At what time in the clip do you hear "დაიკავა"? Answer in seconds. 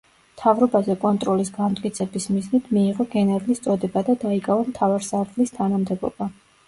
4.25-4.67